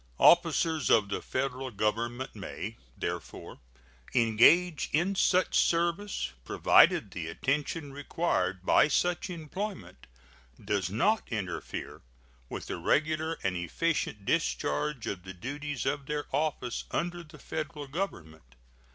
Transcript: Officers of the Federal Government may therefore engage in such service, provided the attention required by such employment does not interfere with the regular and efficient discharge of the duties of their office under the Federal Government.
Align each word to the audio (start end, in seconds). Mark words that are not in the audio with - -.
Officers 0.17 0.89
of 0.89 1.09
the 1.09 1.21
Federal 1.21 1.69
Government 1.69 2.35
may 2.35 2.75
therefore 2.97 3.59
engage 4.15 4.89
in 4.91 5.13
such 5.13 5.53
service, 5.55 6.31
provided 6.43 7.11
the 7.11 7.27
attention 7.27 7.93
required 7.93 8.65
by 8.65 8.87
such 8.87 9.29
employment 9.29 10.07
does 10.59 10.89
not 10.89 11.21
interfere 11.31 12.01
with 12.49 12.65
the 12.65 12.77
regular 12.77 13.37
and 13.43 13.55
efficient 13.55 14.25
discharge 14.25 15.05
of 15.05 15.21
the 15.21 15.35
duties 15.35 15.85
of 15.85 16.07
their 16.07 16.25
office 16.35 16.85
under 16.89 17.21
the 17.21 17.37
Federal 17.37 17.85
Government. 17.85 18.55